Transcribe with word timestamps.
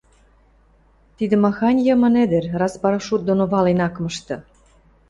Тидӹ 1.17 1.35
махань 1.43 1.79
Йымын 1.87 2.15
ӹдӹр, 2.23 2.45
раз 2.59 2.73
парашют 2.81 3.21
доно 3.27 3.43
вален 3.51 3.79
ак 3.87 3.95
мышты!.. 4.03 4.35